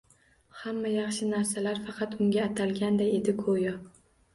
[0.61, 3.81] Hamma yaxshi narsalar faqat unga atalganday edi, go‘yo.